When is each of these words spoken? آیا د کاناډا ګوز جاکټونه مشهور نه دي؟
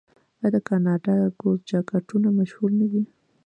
آیا 0.41 0.47
د 0.53 0.57
کاناډا 0.67 1.15
ګوز 1.41 1.59
جاکټونه 1.69 2.27
مشهور 2.39 2.69
نه 2.79 2.87
دي؟ 2.91 3.03